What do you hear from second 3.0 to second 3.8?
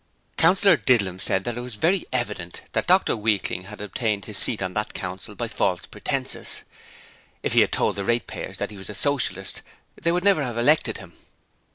Weakling had